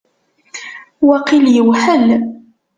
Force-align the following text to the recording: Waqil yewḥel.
Waqil 1.07 1.45
yewḥel. 1.55 2.07